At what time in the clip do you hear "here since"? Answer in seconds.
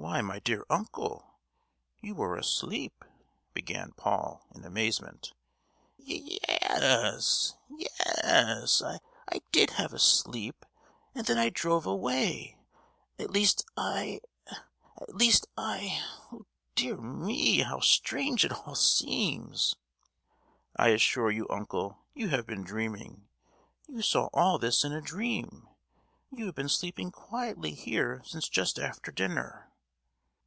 27.74-28.48